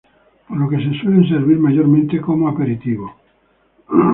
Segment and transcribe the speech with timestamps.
[0.47, 3.15] Por lo que se suele servir mayormente como aperitivo.